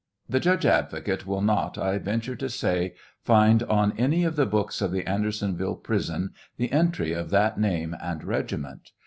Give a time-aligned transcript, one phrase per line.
[0.27, 4.81] The judge advocate will not, I venture to say, find on any of the books
[4.81, 8.93] of the Ander sonville prison the entry of that name and regiment.